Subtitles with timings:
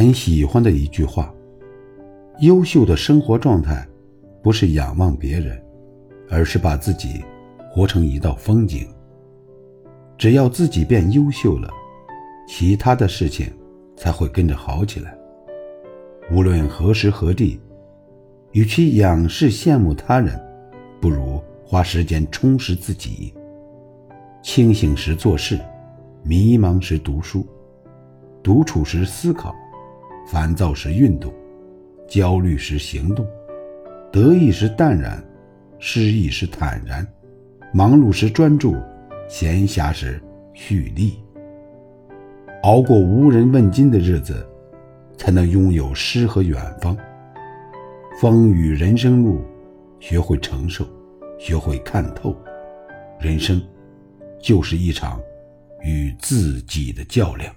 [0.00, 1.30] 很喜欢的一句话：
[2.38, 3.86] 优秀的生活状态，
[4.42, 5.62] 不是仰望别人，
[6.30, 7.22] 而是把自己
[7.70, 8.88] 活成一道风景。
[10.16, 11.70] 只要自己变优秀了，
[12.48, 13.52] 其他的事情
[13.94, 15.14] 才会跟着好起来。
[16.32, 17.60] 无论何时何地，
[18.52, 20.42] 与其仰视羡慕他人，
[20.98, 23.34] 不如花时间充实自己。
[24.42, 25.60] 清醒时做事，
[26.22, 27.46] 迷茫时读书，
[28.42, 29.54] 独处时思考，
[30.30, 31.34] 烦躁时运动，
[32.06, 33.26] 焦虑时行动，
[34.12, 35.20] 得意时淡然，
[35.80, 37.04] 失意时坦然，
[37.74, 38.76] 忙碌时专注，
[39.28, 40.22] 闲暇时
[40.54, 41.18] 蓄力。
[42.62, 44.48] 熬过无人问津的日子，
[45.18, 46.96] 才能拥有诗和远方。
[48.20, 49.42] 风雨人生路，
[49.98, 50.86] 学会承受，
[51.40, 52.36] 学会看透，
[53.18, 53.60] 人生。
[54.40, 55.20] 就是一场
[55.82, 57.52] 与自己的较量。